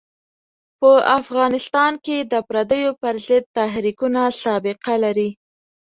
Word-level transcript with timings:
په 0.79 0.91
افغانستان 1.19 1.93
کې 2.05 2.17
د 2.31 2.33
پردیو 2.47 2.91
پر 3.01 3.15
ضد 3.27 3.43
تحریکونه 3.57 4.21
سابقه 4.43 4.93
لري. 5.03 5.29